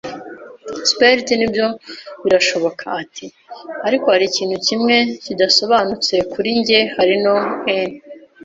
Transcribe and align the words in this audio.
“Sperrit? 0.89 1.29
Nibyo, 1.37 1.67
birashoboka.” 2.23 2.85
Ati: 3.01 3.25
“Ariko 3.87 4.05
hari 4.13 4.25
ikintu 4.27 4.55
kimwe 4.67 4.95
kidasobanutse 5.23 6.13
kuri 6.31 6.49
njye. 6.59 6.79
Hariho 6.95 7.33
an 7.75 7.89